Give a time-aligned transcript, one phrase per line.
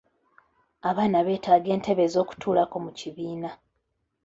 [0.89, 3.49] Abaana beetaaga entebe ez'okutuulako mu kibiina.